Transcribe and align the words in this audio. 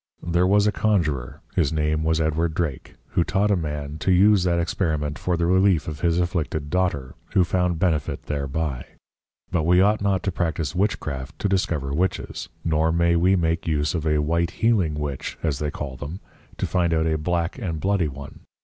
_There 0.25 0.49
was 0.49 0.65
a 0.65 0.71
Conjurer 0.71 1.41
his 1.55 1.71
name 1.71 2.03
was 2.03 2.19
+Edward 2.19 2.55
Drake+ 2.55 2.95
who 3.09 3.23
taught 3.23 3.51
a 3.51 3.55
Man 3.55 3.99
to 3.99 4.11
use 4.11 4.41
that 4.45 4.57
Experiment 4.57 5.19
for 5.19 5.37
the 5.37 5.45
Relief 5.45 5.87
of 5.87 5.99
his 5.99 6.17
afflicted 6.17 6.71
Daughter, 6.71 7.13
who 7.33 7.43
found 7.43 7.77
benefit 7.77 8.23
thereby;_ 8.23 8.83
But 9.51 9.61
we 9.61 9.79
ought 9.79 10.01
not 10.01 10.23
to 10.23 10.31
practice 10.31 10.73
Witchcraft 10.73 11.37
to 11.37 11.47
discover 11.47 11.93
Witches, 11.93 12.49
nor 12.65 12.91
may 12.91 13.15
we 13.15 13.35
make 13.35 13.67
use 13.67 13.93
of 13.93 14.07
a 14.07 14.23
White 14.23 14.49
healing 14.65 14.95
Witch 14.95 15.37
(as 15.43 15.59
they 15.59 15.69
call 15.69 15.97
them) 15.97 16.19
to 16.57 16.65
find 16.65 16.95
out 16.95 17.05
a 17.05 17.19
Black 17.19 17.59
and 17.59 17.79
Bloody 17.79 18.07
one. 18.07 18.39